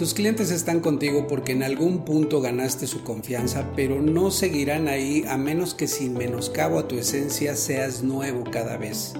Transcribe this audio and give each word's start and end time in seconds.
Tus 0.00 0.14
clientes 0.14 0.50
están 0.50 0.80
contigo 0.80 1.26
porque 1.26 1.52
en 1.52 1.62
algún 1.62 2.06
punto 2.06 2.40
ganaste 2.40 2.86
su 2.86 3.04
confianza, 3.04 3.70
pero 3.76 4.00
no 4.00 4.30
seguirán 4.30 4.88
ahí 4.88 5.26
a 5.28 5.36
menos 5.36 5.74
que 5.74 5.86
sin 5.86 6.14
menoscabo 6.14 6.78
a 6.78 6.88
tu 6.88 6.96
esencia 6.96 7.54
seas 7.54 8.02
nuevo 8.02 8.44
cada 8.50 8.78
vez. 8.78 9.12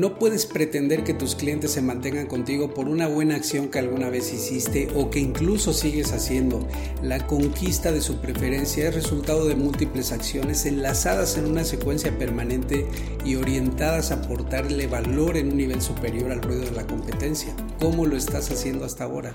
No 0.00 0.18
puedes 0.18 0.46
pretender 0.46 1.04
que 1.04 1.12
tus 1.12 1.34
clientes 1.34 1.72
se 1.72 1.82
mantengan 1.82 2.26
contigo 2.26 2.72
por 2.72 2.88
una 2.88 3.06
buena 3.06 3.34
acción 3.34 3.68
que 3.68 3.80
alguna 3.80 4.08
vez 4.08 4.32
hiciste 4.32 4.88
o 4.94 5.10
que 5.10 5.18
incluso 5.18 5.74
sigues 5.74 6.14
haciendo. 6.14 6.66
La 7.02 7.26
conquista 7.26 7.92
de 7.92 8.00
su 8.00 8.18
preferencia 8.18 8.88
es 8.88 8.94
resultado 8.94 9.44
de 9.44 9.56
múltiples 9.56 10.12
acciones 10.12 10.64
enlazadas 10.64 11.36
en 11.36 11.44
una 11.44 11.64
secuencia 11.64 12.18
permanente 12.18 12.86
y 13.26 13.36
orientadas 13.36 14.10
a 14.10 14.22
aportarle 14.24 14.86
valor 14.86 15.36
en 15.36 15.48
un 15.48 15.58
nivel 15.58 15.82
superior 15.82 16.32
al 16.32 16.40
ruido 16.40 16.62
de 16.62 16.70
la 16.70 16.86
competencia. 16.86 17.54
¿Cómo 17.78 18.06
lo 18.06 18.16
estás 18.16 18.50
haciendo 18.50 18.86
hasta 18.86 19.04
ahora? 19.04 19.34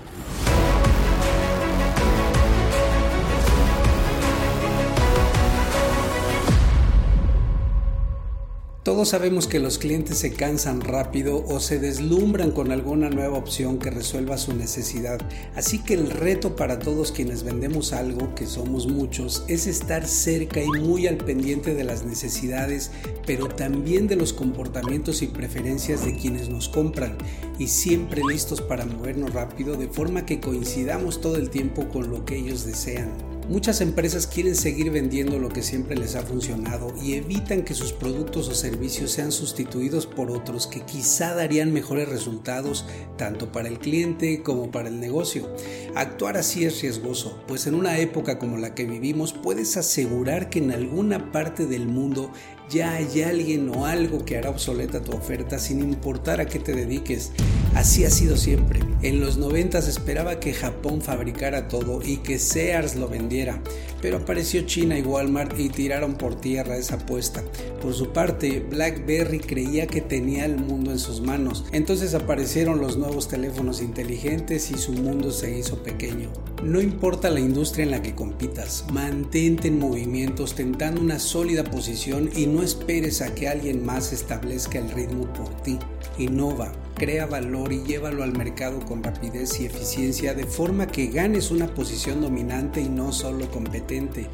Todos 8.86 9.08
sabemos 9.08 9.48
que 9.48 9.58
los 9.58 9.78
clientes 9.78 10.18
se 10.18 10.32
cansan 10.32 10.80
rápido 10.80 11.44
o 11.48 11.58
se 11.58 11.80
deslumbran 11.80 12.52
con 12.52 12.70
alguna 12.70 13.10
nueva 13.10 13.36
opción 13.36 13.80
que 13.80 13.90
resuelva 13.90 14.38
su 14.38 14.54
necesidad. 14.54 15.18
Así 15.56 15.80
que 15.80 15.94
el 15.94 16.08
reto 16.08 16.54
para 16.54 16.78
todos 16.78 17.10
quienes 17.10 17.42
vendemos 17.42 17.92
algo, 17.92 18.32
que 18.36 18.46
somos 18.46 18.86
muchos, 18.86 19.44
es 19.48 19.66
estar 19.66 20.06
cerca 20.06 20.62
y 20.62 20.68
muy 20.68 21.08
al 21.08 21.16
pendiente 21.16 21.74
de 21.74 21.82
las 21.82 22.04
necesidades, 22.04 22.92
pero 23.26 23.48
también 23.48 24.06
de 24.06 24.14
los 24.14 24.32
comportamientos 24.32 25.20
y 25.20 25.26
preferencias 25.26 26.04
de 26.04 26.14
quienes 26.14 26.48
nos 26.48 26.68
compran 26.68 27.18
y 27.58 27.66
siempre 27.66 28.22
listos 28.22 28.60
para 28.60 28.86
movernos 28.86 29.32
rápido 29.32 29.74
de 29.74 29.88
forma 29.88 30.24
que 30.24 30.38
coincidamos 30.38 31.20
todo 31.20 31.38
el 31.38 31.50
tiempo 31.50 31.88
con 31.88 32.08
lo 32.08 32.24
que 32.24 32.36
ellos 32.36 32.64
desean. 32.64 33.35
Muchas 33.48 33.80
empresas 33.80 34.26
quieren 34.26 34.56
seguir 34.56 34.90
vendiendo 34.90 35.38
lo 35.38 35.48
que 35.50 35.62
siempre 35.62 35.94
les 35.94 36.16
ha 36.16 36.22
funcionado 36.22 36.92
y 37.00 37.14
evitan 37.14 37.62
que 37.62 37.74
sus 37.74 37.92
productos 37.92 38.48
o 38.48 38.54
servicios 38.56 39.12
sean 39.12 39.30
sustituidos 39.30 40.04
por 40.04 40.32
otros 40.32 40.66
que 40.66 40.80
quizá 40.80 41.32
darían 41.32 41.72
mejores 41.72 42.08
resultados 42.08 42.84
tanto 43.16 43.52
para 43.52 43.68
el 43.68 43.78
cliente 43.78 44.42
como 44.42 44.72
para 44.72 44.88
el 44.88 44.98
negocio. 44.98 45.48
Actuar 45.94 46.36
así 46.36 46.64
es 46.64 46.82
riesgoso, 46.82 47.40
pues 47.46 47.68
en 47.68 47.76
una 47.76 48.00
época 48.00 48.40
como 48.40 48.56
la 48.56 48.74
que 48.74 48.84
vivimos 48.84 49.32
puedes 49.32 49.76
asegurar 49.76 50.50
que 50.50 50.58
en 50.58 50.72
alguna 50.72 51.30
parte 51.30 51.66
del 51.66 51.86
mundo 51.86 52.32
ya 52.68 52.94
hay 52.94 53.22
alguien 53.22 53.68
o 53.68 53.86
algo 53.86 54.24
que 54.24 54.38
hará 54.38 54.50
obsoleta 54.50 55.04
tu 55.04 55.12
oferta 55.12 55.60
sin 55.60 55.82
importar 55.82 56.40
a 56.40 56.46
qué 56.46 56.58
te 56.58 56.72
dediques. 56.72 57.30
Así 57.76 58.06
ha 58.06 58.10
sido 58.10 58.38
siempre. 58.38 58.80
En 59.02 59.20
los 59.20 59.36
90 59.36 59.80
esperaba 59.80 60.40
que 60.40 60.54
Japón 60.54 61.02
fabricara 61.02 61.68
todo 61.68 62.00
y 62.02 62.16
que 62.16 62.38
Sears 62.38 62.96
lo 62.96 63.06
vendiera, 63.06 63.60
pero 64.00 64.16
apareció 64.16 64.62
China 64.62 64.98
y 64.98 65.02
Walmart 65.02 65.60
y 65.60 65.68
tiraron 65.68 66.14
por 66.14 66.40
tierra 66.40 66.78
esa 66.78 66.94
apuesta. 66.94 67.44
Por 67.82 67.92
su 67.92 68.14
parte, 68.14 68.60
BlackBerry 68.60 69.40
creía 69.40 69.86
que 69.86 70.00
tenía 70.00 70.46
el 70.46 70.56
mundo 70.56 70.90
en 70.90 70.98
sus 70.98 71.20
manos. 71.20 71.66
Entonces 71.70 72.14
aparecieron 72.14 72.80
los 72.80 72.96
nuevos 72.96 73.28
teléfonos 73.28 73.82
inteligentes 73.82 74.70
y 74.70 74.78
su 74.78 74.94
mundo 74.94 75.30
se 75.30 75.58
hizo 75.58 75.82
pequeño. 75.82 76.30
No 76.64 76.80
importa 76.80 77.28
la 77.28 77.40
industria 77.40 77.84
en 77.84 77.90
la 77.90 78.00
que 78.00 78.14
compitas, 78.14 78.86
mantente 78.90 79.68
en 79.68 79.78
movimiento 79.78 80.44
ostentando 80.44 81.02
una 81.02 81.18
sólida 81.18 81.62
posición 81.62 82.30
y 82.34 82.46
no 82.46 82.62
esperes 82.62 83.20
a 83.20 83.34
que 83.34 83.48
alguien 83.48 83.84
más 83.84 84.14
establezca 84.14 84.78
el 84.78 84.90
ritmo 84.90 85.30
por 85.34 85.50
ti. 85.60 85.78
Innova, 86.16 86.72
crea 86.96 87.26
valor 87.26 87.72
y 87.72 87.82
llévalo 87.82 88.24
al 88.24 88.32
mercado 88.32 88.80
con 88.80 89.02
rapidez 89.02 89.60
y 89.60 89.66
eficiencia 89.66 90.34
de 90.34 90.44
forma 90.44 90.86
que 90.86 91.08
ganes 91.08 91.50
una 91.50 91.68
posición 91.68 92.22
dominante 92.22 92.80
y 92.80 92.88
no 92.88 93.12
solo 93.12 93.50
competente. 93.50 94.28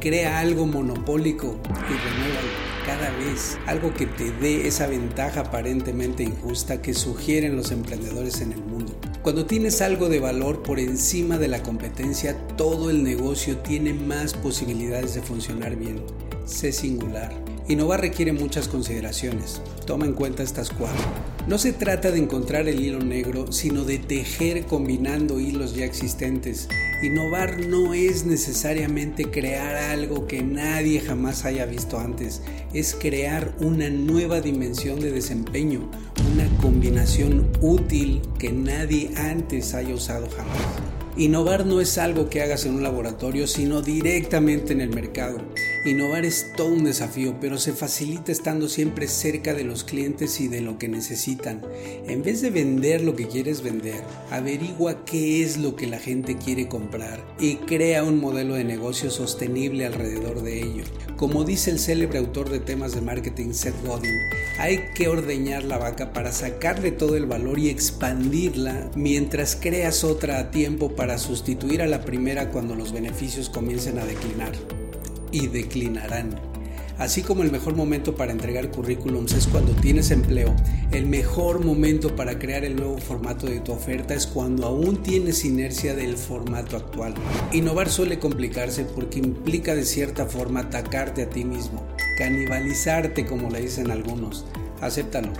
Crea 0.00 0.40
algo 0.40 0.66
monopólico 0.66 1.58
y 1.64 1.92
renuévalo 1.92 2.68
cada 2.84 3.10
vez, 3.18 3.58
algo 3.66 3.92
que 3.94 4.06
te 4.06 4.32
dé 4.32 4.66
esa 4.66 4.86
ventaja 4.86 5.40
aparentemente 5.40 6.22
injusta 6.22 6.82
que 6.82 6.94
sugieren 6.94 7.56
los 7.56 7.70
emprendedores 7.70 8.40
en 8.40 8.52
el 8.52 8.64
mundo. 8.64 8.98
Cuando 9.22 9.46
tienes 9.46 9.80
algo 9.82 10.08
de 10.08 10.20
valor 10.20 10.62
por 10.62 10.80
encima 10.80 11.38
de 11.38 11.48
la 11.48 11.62
competencia, 11.62 12.36
todo 12.56 12.90
el 12.90 13.04
negocio 13.04 13.58
tiene 13.58 13.92
más 13.92 14.34
posibilidades 14.34 15.14
de 15.14 15.22
funcionar 15.22 15.76
bien. 15.76 16.02
Sé 16.46 16.72
singular 16.72 17.47
Innovar 17.68 18.00
requiere 18.00 18.32
muchas 18.32 18.66
consideraciones. 18.66 19.60
Toma 19.84 20.06
en 20.06 20.14
cuenta 20.14 20.42
estas 20.42 20.70
cuatro. 20.70 21.04
No 21.46 21.58
se 21.58 21.74
trata 21.74 22.10
de 22.10 22.18
encontrar 22.18 22.66
el 22.66 22.80
hilo 22.80 23.00
negro, 23.00 23.52
sino 23.52 23.84
de 23.84 23.98
tejer 23.98 24.64
combinando 24.64 25.38
hilos 25.38 25.74
ya 25.74 25.84
existentes. 25.84 26.66
Innovar 27.02 27.66
no 27.66 27.92
es 27.92 28.24
necesariamente 28.24 29.30
crear 29.30 29.76
algo 29.76 30.26
que 30.26 30.42
nadie 30.42 31.00
jamás 31.00 31.44
haya 31.44 31.66
visto 31.66 31.98
antes, 31.98 32.40
es 32.72 32.96
crear 32.98 33.54
una 33.60 33.90
nueva 33.90 34.40
dimensión 34.40 34.98
de 35.00 35.12
desempeño, 35.12 35.90
una 36.32 36.48
combinación 36.62 37.50
útil 37.60 38.22
que 38.38 38.50
nadie 38.50 39.10
antes 39.16 39.74
haya 39.74 39.94
usado 39.94 40.26
jamás. 40.30 40.56
Innovar 41.18 41.66
no 41.66 41.82
es 41.82 41.98
algo 41.98 42.30
que 42.30 42.40
hagas 42.40 42.64
en 42.64 42.76
un 42.76 42.82
laboratorio, 42.82 43.46
sino 43.46 43.82
directamente 43.82 44.72
en 44.72 44.80
el 44.80 44.90
mercado. 44.90 45.38
Innovar 45.88 46.26
es 46.26 46.52
todo 46.54 46.68
un 46.68 46.84
desafío, 46.84 47.36
pero 47.40 47.56
se 47.56 47.72
facilita 47.72 48.30
estando 48.30 48.68
siempre 48.68 49.08
cerca 49.08 49.54
de 49.54 49.64
los 49.64 49.84
clientes 49.84 50.38
y 50.38 50.46
de 50.46 50.60
lo 50.60 50.76
que 50.76 50.86
necesitan. 50.86 51.62
En 52.06 52.22
vez 52.22 52.42
de 52.42 52.50
vender 52.50 53.02
lo 53.02 53.16
que 53.16 53.26
quieres 53.26 53.62
vender, 53.62 54.02
averigua 54.30 55.06
qué 55.06 55.42
es 55.42 55.56
lo 55.56 55.76
que 55.76 55.86
la 55.86 55.98
gente 55.98 56.36
quiere 56.36 56.68
comprar 56.68 57.24
y 57.40 57.54
crea 57.56 58.04
un 58.04 58.20
modelo 58.20 58.54
de 58.54 58.64
negocio 58.64 59.10
sostenible 59.10 59.86
alrededor 59.86 60.42
de 60.42 60.60
ello. 60.60 60.84
Como 61.16 61.44
dice 61.44 61.70
el 61.70 61.78
célebre 61.78 62.18
autor 62.18 62.50
de 62.50 62.60
temas 62.60 62.94
de 62.94 63.00
marketing 63.00 63.54
Seth 63.54 63.82
Godin, 63.86 64.14
hay 64.58 64.80
que 64.94 65.08
ordeñar 65.08 65.64
la 65.64 65.78
vaca 65.78 66.12
para 66.12 66.32
sacarle 66.32 66.90
todo 66.90 67.16
el 67.16 67.24
valor 67.24 67.58
y 67.58 67.70
expandirla 67.70 68.90
mientras 68.94 69.56
creas 69.56 70.04
otra 70.04 70.38
a 70.38 70.50
tiempo 70.50 70.94
para 70.94 71.16
sustituir 71.16 71.80
a 71.80 71.86
la 71.86 72.04
primera 72.04 72.50
cuando 72.50 72.74
los 72.74 72.92
beneficios 72.92 73.48
comiencen 73.48 73.98
a 73.98 74.04
declinar. 74.04 74.52
Y 75.32 75.48
declinarán. 75.48 76.48
Así 76.98 77.22
como 77.22 77.44
el 77.44 77.52
mejor 77.52 77.76
momento 77.76 78.16
para 78.16 78.32
entregar 78.32 78.72
currículums 78.72 79.32
es 79.32 79.46
cuando 79.46 79.72
tienes 79.72 80.10
empleo, 80.10 80.54
el 80.90 81.06
mejor 81.06 81.64
momento 81.64 82.16
para 82.16 82.40
crear 82.40 82.64
el 82.64 82.74
nuevo 82.74 82.98
formato 82.98 83.46
de 83.46 83.60
tu 83.60 83.70
oferta 83.70 84.14
es 84.14 84.26
cuando 84.26 84.66
aún 84.66 85.00
tienes 85.04 85.44
inercia 85.44 85.94
del 85.94 86.16
formato 86.16 86.76
actual. 86.76 87.14
Innovar 87.52 87.88
suele 87.88 88.18
complicarse 88.18 88.84
porque 88.84 89.20
implica 89.20 89.76
de 89.76 89.84
cierta 89.84 90.26
forma 90.26 90.60
atacarte 90.60 91.22
a 91.22 91.30
ti 91.30 91.44
mismo, 91.44 91.86
canibalizarte 92.18 93.26
como 93.26 93.48
le 93.48 93.60
dicen 93.60 93.92
algunos. 93.92 94.44
Acéptalo. 94.80 95.32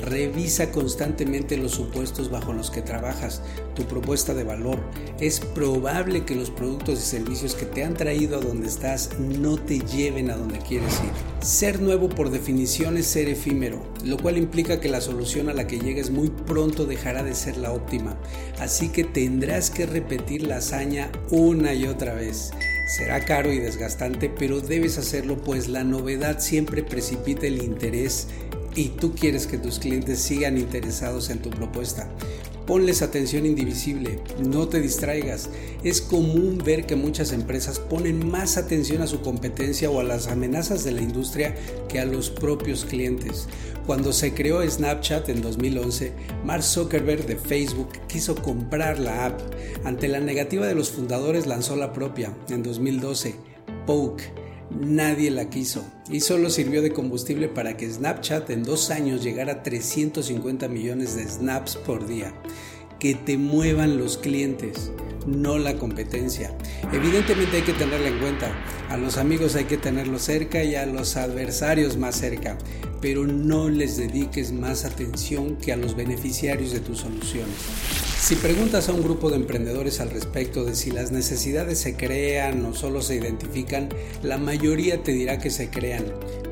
Revisa 0.00 0.72
constantemente 0.72 1.56
los 1.56 1.72
supuestos 1.72 2.30
bajo 2.30 2.52
los 2.52 2.70
que 2.70 2.82
trabajas, 2.82 3.40
tu 3.74 3.84
propuesta 3.84 4.34
de 4.34 4.44
valor. 4.44 4.78
Es 5.20 5.40
probable 5.40 6.24
que 6.24 6.34
los 6.34 6.50
productos 6.50 6.98
y 6.98 7.02
servicios 7.02 7.54
que 7.54 7.64
te 7.64 7.82
han 7.82 7.94
traído 7.94 8.36
a 8.36 8.40
donde 8.40 8.66
estás 8.66 9.18
no 9.18 9.56
te 9.56 9.78
lleven 9.78 10.30
a 10.30 10.36
donde 10.36 10.58
quieres 10.58 10.92
ir. 11.00 11.46
Ser 11.46 11.80
nuevo 11.80 12.08
por 12.08 12.30
definición 12.30 12.98
es 12.98 13.06
ser 13.06 13.28
efímero, 13.28 13.82
lo 14.04 14.18
cual 14.18 14.36
implica 14.36 14.80
que 14.80 14.88
la 14.88 15.00
solución 15.00 15.48
a 15.48 15.54
la 15.54 15.66
que 15.66 15.78
llegues 15.78 16.10
muy 16.10 16.28
pronto 16.28 16.84
dejará 16.84 17.22
de 17.22 17.34
ser 17.34 17.56
la 17.56 17.72
óptima. 17.72 18.16
Así 18.58 18.90
que 18.90 19.04
tendrás 19.04 19.70
que 19.70 19.86
repetir 19.86 20.42
la 20.42 20.56
hazaña 20.56 21.10
una 21.30 21.72
y 21.72 21.86
otra 21.86 22.14
vez. 22.14 22.52
Será 22.86 23.24
caro 23.24 23.52
y 23.52 23.58
desgastante, 23.58 24.28
pero 24.28 24.60
debes 24.60 24.96
hacerlo 24.96 25.38
pues 25.38 25.66
la 25.68 25.82
novedad 25.82 26.38
siempre 26.38 26.84
precipita 26.84 27.46
el 27.48 27.62
interés 27.62 28.28
y 28.76 28.90
tú 28.90 29.14
quieres 29.14 29.46
que 29.46 29.58
tus 29.58 29.78
clientes 29.78 30.20
sigan 30.20 30.58
interesados 30.58 31.30
en 31.30 31.40
tu 31.40 31.50
propuesta. 31.50 32.08
Ponles 32.66 33.00
atención 33.00 33.46
indivisible, 33.46 34.18
no 34.44 34.68
te 34.68 34.80
distraigas. 34.80 35.48
Es 35.84 36.00
común 36.00 36.58
ver 36.64 36.84
que 36.84 36.96
muchas 36.96 37.32
empresas 37.32 37.78
ponen 37.78 38.28
más 38.28 38.56
atención 38.56 39.02
a 39.02 39.06
su 39.06 39.22
competencia 39.22 39.88
o 39.88 40.00
a 40.00 40.04
las 40.04 40.26
amenazas 40.26 40.82
de 40.82 40.90
la 40.90 41.00
industria 41.00 41.54
que 41.88 42.00
a 42.00 42.04
los 42.04 42.28
propios 42.28 42.84
clientes. 42.84 43.46
Cuando 43.86 44.12
se 44.12 44.34
creó 44.34 44.68
Snapchat 44.68 45.28
en 45.28 45.42
2011, 45.42 46.12
Mark 46.44 46.64
Zuckerberg 46.64 47.24
de 47.24 47.36
Facebook 47.36 47.90
quiso 48.08 48.34
comprar 48.34 48.98
la 48.98 49.26
app. 49.26 49.40
Ante 49.84 50.08
la 50.08 50.18
negativa 50.18 50.66
de 50.66 50.74
los 50.74 50.90
fundadores 50.90 51.46
lanzó 51.46 51.76
la 51.76 51.92
propia 51.92 52.34
en 52.50 52.64
2012, 52.64 53.36
Poke 53.86 54.45
nadie 54.70 55.30
la 55.30 55.48
quiso 55.48 55.84
y 56.10 56.20
solo 56.20 56.50
sirvió 56.50 56.82
de 56.82 56.92
combustible 56.92 57.48
para 57.48 57.76
que 57.76 57.90
Snapchat 57.90 58.50
en 58.50 58.62
dos 58.62 58.90
años 58.90 59.22
llegara 59.22 59.52
a 59.52 59.62
350 59.62 60.68
millones 60.68 61.16
de 61.16 61.28
snaps 61.28 61.76
por 61.76 62.06
día. 62.06 62.32
Que 62.98 63.14
te 63.14 63.36
muevan 63.36 63.98
los 63.98 64.18
clientes, 64.18 64.90
no 65.26 65.58
la 65.58 65.74
competencia. 65.74 66.56
Evidentemente 66.92 67.58
hay 67.58 67.62
que 67.62 67.72
tenerla 67.72 68.08
en 68.08 68.18
cuenta. 68.18 68.50
A 68.88 68.96
los 68.96 69.18
amigos 69.18 69.54
hay 69.56 69.64
que 69.64 69.76
tenerlos 69.76 70.22
cerca 70.22 70.62
y 70.62 70.74
a 70.74 70.86
los 70.86 71.16
adversarios 71.16 71.96
más 71.96 72.16
cerca 72.16 72.56
pero 73.00 73.26
no 73.26 73.68
les 73.68 73.96
dediques 73.96 74.52
más 74.52 74.84
atención 74.84 75.56
que 75.56 75.72
a 75.72 75.76
los 75.76 75.96
beneficiarios 75.96 76.72
de 76.72 76.80
tus 76.80 76.98
soluciones. 76.98 77.54
Si 78.18 78.34
preguntas 78.34 78.88
a 78.88 78.92
un 78.92 79.02
grupo 79.02 79.30
de 79.30 79.36
emprendedores 79.36 80.00
al 80.00 80.10
respecto 80.10 80.64
de 80.64 80.74
si 80.74 80.90
las 80.90 81.12
necesidades 81.12 81.78
se 81.78 81.96
crean 81.96 82.64
o 82.64 82.74
solo 82.74 83.02
se 83.02 83.14
identifican, 83.14 83.88
la 84.22 84.38
mayoría 84.38 85.02
te 85.02 85.12
dirá 85.12 85.38
que 85.38 85.50
se 85.50 85.70
crean, 85.70 86.04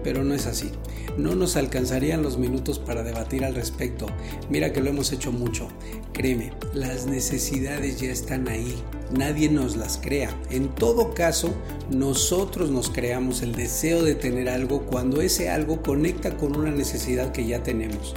pero 0.05 0.23
no 0.23 0.35
es 0.35 0.47
así. 0.47 0.71
No 1.17 1.35
nos 1.35 1.57
alcanzarían 1.57 2.23
los 2.23 2.39
minutos 2.39 2.79
para 2.79 3.03
debatir 3.03 3.45
al 3.45 3.55
respecto. 3.55 4.07
Mira 4.51 4.73
que 4.73 4.81
lo 4.81 4.91
hemos 4.91 5.13
hecho 5.13 5.31
mucho. 5.31 5.69
Créeme, 6.13 6.53
las 6.73 7.07
necesidades 7.07 8.01
ya 8.01 8.11
están 8.11 8.49
ahí. 8.49 8.75
Nadie 9.17 9.49
nos 9.49 9.77
las 9.77 9.99
crea. 9.99 10.37
En 10.51 10.69
todo 10.75 11.15
caso, 11.15 11.55
nosotros 11.91 12.71
nos 12.71 12.91
creamos 12.91 13.43
el 13.43 13.55
deseo 13.55 14.03
de 14.03 14.15
tener 14.15 14.49
algo 14.49 14.87
cuando 14.87 15.21
ese 15.21 15.51
algo 15.51 15.83
conecta 15.83 16.37
con 16.37 16.57
una 16.57 16.71
necesidad 16.71 17.31
que 17.31 17.47
ya 17.47 17.63
tenemos. 17.63 18.15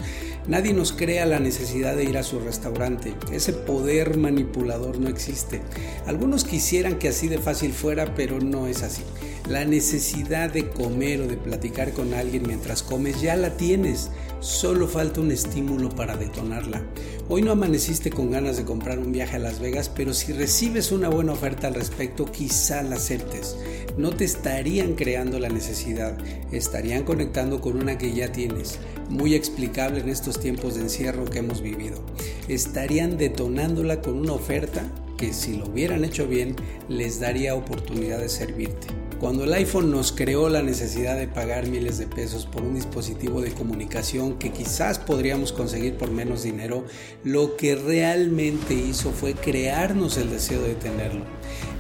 Nadie 0.47 0.73
nos 0.73 0.93
crea 0.93 1.25
la 1.25 1.39
necesidad 1.39 1.97
de 1.97 2.05
ir 2.05 2.17
a 2.17 2.23
su 2.23 2.39
restaurante. 2.39 3.13
Ese 3.33 3.51
poder 3.51 4.17
manipulador 4.17 4.97
no 4.97 5.09
existe. 5.09 5.61
Algunos 6.05 6.45
quisieran 6.45 6.97
que 6.97 7.09
así 7.09 7.27
de 7.27 7.37
fácil 7.37 7.73
fuera, 7.73 8.15
pero 8.15 8.39
no 8.39 8.67
es 8.67 8.81
así. 8.81 9.03
La 9.49 9.63
necesidad 9.63 10.51
de 10.51 10.67
comer 10.67 11.21
o 11.21 11.27
de 11.27 11.37
platicar 11.37 11.93
con 11.93 12.13
alguien 12.13 12.43
mientras 12.45 12.83
comes 12.83 13.21
ya 13.21 13.37
la 13.37 13.55
tienes. 13.55 14.11
Solo 14.41 14.89
falta 14.89 15.21
un 15.21 15.31
estímulo 15.31 15.87
para 15.87 16.17
detonarla. 16.17 16.83
Hoy 17.29 17.43
no 17.43 17.53
amaneciste 17.53 18.09
con 18.09 18.29
ganas 18.29 18.57
de 18.57 18.65
comprar 18.65 18.99
un 18.99 19.13
viaje 19.13 19.37
a 19.37 19.39
Las 19.39 19.61
Vegas, 19.61 19.89
pero 19.89 20.13
si 20.13 20.33
recibes 20.33 20.91
una 20.91 21.07
buena 21.07 21.31
oferta 21.31 21.67
al 21.67 21.75
respecto, 21.75 22.25
quizá 22.25 22.83
la 22.83 22.97
aceptes. 22.97 23.55
No 23.97 24.09
te 24.09 24.25
estarían 24.25 24.95
creando 24.95 25.39
la 25.39 25.47
necesidad, 25.47 26.17
estarían 26.51 27.03
conectando 27.03 27.61
con 27.61 27.77
una 27.77 27.97
que 27.97 28.13
ya 28.13 28.33
tienes 28.33 28.79
muy 29.09 29.33
explicable 29.33 30.01
en 30.01 30.09
estos 30.09 30.41
tiempos 30.41 30.75
de 30.75 30.81
encierro 30.81 31.23
que 31.23 31.39
hemos 31.39 31.61
vivido. 31.61 32.03
Estarían 32.49 33.17
detonándola 33.17 34.01
con 34.01 34.17
una 34.17 34.33
oferta 34.33 34.83
que 35.17 35.33
si 35.33 35.57
lo 35.57 35.65
hubieran 35.65 36.05
hecho 36.05 36.27
bien 36.27 36.55
les 36.87 37.19
daría 37.19 37.55
oportunidad 37.55 38.19
de 38.19 38.29
servirte. 38.29 38.87
Cuando 39.19 39.45
el 39.45 39.53
iPhone 39.53 39.89
nos 39.89 40.11
creó 40.11 40.47
la 40.47 40.61
necesidad 40.61 41.17
de 41.17 41.27
pagar 41.27 41.67
miles 41.67 41.97
de 41.97 42.05
pesos 42.05 42.45
por 42.45 42.61
un 42.61 42.75
dispositivo 42.75 43.41
de 43.41 43.51
comunicación 43.51 44.37
que 44.37 44.51
quizás 44.51 44.99
podríamos 44.99 45.51
conseguir 45.51 45.97
por 45.97 46.11
menos 46.11 46.43
dinero, 46.43 46.85
lo 47.23 47.57
que 47.57 47.75
realmente 47.75 48.75
hizo 48.75 49.11
fue 49.11 49.33
crearnos 49.33 50.17
el 50.17 50.29
deseo 50.29 50.61
de 50.61 50.75
tenerlo. 50.75 51.25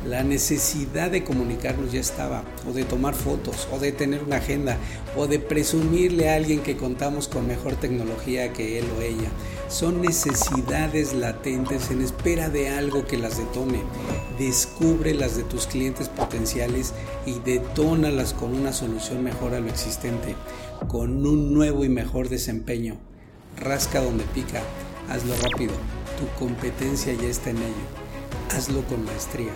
La 0.07 0.23
necesidad 0.23 1.11
de 1.11 1.23
comunicarnos 1.23 1.91
ya 1.91 1.99
estaba, 1.99 2.43
o 2.67 2.73
de 2.73 2.85
tomar 2.85 3.13
fotos, 3.13 3.67
o 3.71 3.77
de 3.77 3.91
tener 3.91 4.23
una 4.23 4.37
agenda, 4.37 4.77
o 5.15 5.27
de 5.27 5.37
presumirle 5.37 6.29
a 6.29 6.35
alguien 6.35 6.61
que 6.61 6.75
contamos 6.75 7.27
con 7.27 7.45
mejor 7.45 7.75
tecnología 7.75 8.51
que 8.51 8.79
él 8.79 8.85
o 8.97 9.01
ella. 9.01 9.29
Son 9.69 10.01
necesidades 10.01 11.13
latentes 11.13 11.91
en 11.91 12.01
espera 12.01 12.49
de 12.49 12.69
algo 12.69 13.05
que 13.05 13.17
las 13.17 13.37
detone. 13.37 13.81
Descubre 14.39 15.13
las 15.13 15.35
de 15.35 15.43
tus 15.43 15.67
clientes 15.67 16.07
potenciales 16.07 16.93
y 17.25 17.39
detónalas 17.39 18.33
con 18.33 18.53
una 18.53 18.71
solución 18.71 19.25
mejor 19.25 19.53
a 19.53 19.59
lo 19.59 19.67
existente, 19.67 20.35
con 20.87 21.25
un 21.25 21.53
nuevo 21.53 21.83
y 21.83 21.89
mejor 21.89 22.29
desempeño. 22.29 22.97
Rasca 23.57 24.01
donde 24.01 24.23
pica, 24.33 24.61
hazlo 25.09 25.33
rápido, 25.41 25.73
tu 26.17 26.39
competencia 26.39 27.13
ya 27.13 27.27
está 27.27 27.49
en 27.49 27.57
ello. 27.57 28.55
Hazlo 28.55 28.83
con 28.83 29.03
maestría. 29.03 29.51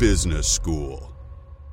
Business 0.00 0.48
School. 0.48 1.09